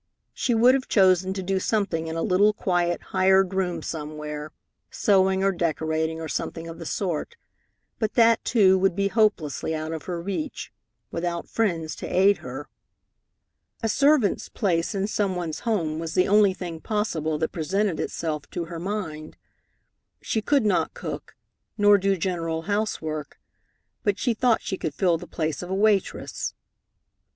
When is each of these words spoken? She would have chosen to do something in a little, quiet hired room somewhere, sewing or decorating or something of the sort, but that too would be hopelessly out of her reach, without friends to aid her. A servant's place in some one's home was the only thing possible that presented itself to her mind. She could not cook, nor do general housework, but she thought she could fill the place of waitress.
She 0.33 0.55
would 0.55 0.73
have 0.73 0.87
chosen 0.87 1.31
to 1.35 1.43
do 1.43 1.59
something 1.59 2.07
in 2.07 2.15
a 2.15 2.23
little, 2.23 2.53
quiet 2.53 3.03
hired 3.13 3.53
room 3.53 3.83
somewhere, 3.83 4.51
sewing 4.89 5.43
or 5.43 5.51
decorating 5.51 6.19
or 6.19 6.27
something 6.27 6.67
of 6.67 6.79
the 6.79 6.87
sort, 6.87 7.35
but 7.99 8.15
that 8.15 8.43
too 8.43 8.79
would 8.79 8.95
be 8.95 9.09
hopelessly 9.09 9.75
out 9.75 9.91
of 9.91 10.05
her 10.05 10.19
reach, 10.19 10.73
without 11.11 11.47
friends 11.47 11.95
to 11.97 12.07
aid 12.11 12.37
her. 12.37 12.67
A 13.83 13.89
servant's 13.89 14.49
place 14.49 14.95
in 14.95 15.05
some 15.05 15.35
one's 15.35 15.59
home 15.69 15.99
was 15.99 16.15
the 16.15 16.27
only 16.27 16.55
thing 16.55 16.79
possible 16.81 17.37
that 17.37 17.51
presented 17.51 17.99
itself 17.99 18.49
to 18.49 18.65
her 18.65 18.79
mind. 18.79 19.37
She 20.19 20.41
could 20.41 20.65
not 20.65 20.95
cook, 20.95 21.35
nor 21.77 21.99
do 21.99 22.17
general 22.17 22.63
housework, 22.63 23.39
but 24.01 24.17
she 24.17 24.33
thought 24.33 24.63
she 24.63 24.77
could 24.77 24.95
fill 24.95 25.19
the 25.19 25.27
place 25.27 25.61
of 25.61 25.69
waitress. 25.69 26.55